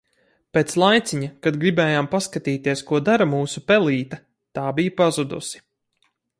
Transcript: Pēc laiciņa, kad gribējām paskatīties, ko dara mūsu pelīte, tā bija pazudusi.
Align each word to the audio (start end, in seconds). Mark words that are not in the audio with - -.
Pēc 0.57 0.71
laiciņa, 0.83 1.29
kad 1.47 1.59
gribējām 1.63 2.09
paskatīties, 2.15 2.83
ko 2.89 3.03
dara 3.11 3.29
mūsu 3.35 3.65
pelīte, 3.69 4.21
tā 4.59 4.67
bija 4.81 4.99
pazudusi. 5.03 5.67